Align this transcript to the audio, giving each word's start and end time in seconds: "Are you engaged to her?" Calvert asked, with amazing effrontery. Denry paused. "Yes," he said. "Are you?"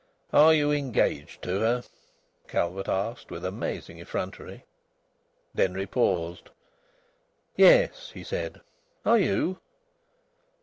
"Are 0.33 0.51
you 0.51 0.71
engaged 0.71 1.43
to 1.43 1.59
her?" 1.59 1.83
Calvert 2.47 2.89
asked, 2.89 3.29
with 3.29 3.45
amazing 3.45 3.99
effrontery. 3.99 4.65
Denry 5.55 5.85
paused. 5.85 6.49
"Yes," 7.55 8.09
he 8.11 8.23
said. 8.23 8.61
"Are 9.05 9.19
you?" 9.19 9.59